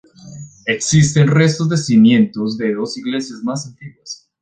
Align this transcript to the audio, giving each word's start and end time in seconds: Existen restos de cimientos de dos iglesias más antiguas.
Existen 0.65 1.27
restos 1.27 1.69
de 1.69 1.77
cimientos 1.77 2.57
de 2.57 2.73
dos 2.73 2.97
iglesias 2.97 3.43
más 3.43 3.67
antiguas. 3.67 4.27